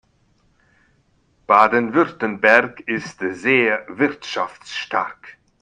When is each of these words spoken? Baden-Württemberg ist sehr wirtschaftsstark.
Baden-Württemberg 1.45 2.79
ist 2.87 3.19
sehr 3.19 3.85
wirtschaftsstark. 3.87 5.37